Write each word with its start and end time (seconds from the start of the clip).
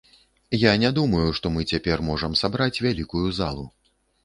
Я 0.61 0.71
не 0.83 0.89
думаю, 0.99 1.27
што 1.41 1.51
мы 1.59 1.67
цяпер 1.73 2.03
можам 2.09 2.39
сабраць 2.43 2.73
вялікую 2.89 3.25
залу. 3.43 3.71